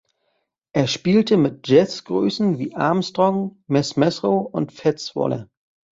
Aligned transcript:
Er 0.73 0.87
spielte 0.87 1.37
mit 1.37 1.67
Jazzgrößen 1.67 2.57
wie 2.57 2.73
Armstrong, 2.73 3.63
Mezz 3.67 3.97
Mezzrow 3.97 4.51
und 4.51 4.71
Fats 4.71 5.15
Waller. 5.15 5.47